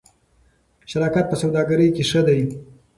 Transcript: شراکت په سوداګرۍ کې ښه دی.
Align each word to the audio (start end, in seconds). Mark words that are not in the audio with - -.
شراکت 0.91 1.25
په 1.29 1.35
سوداګرۍ 1.41 1.89
کې 1.95 2.03
ښه 2.09 2.21
دی. 2.27 2.41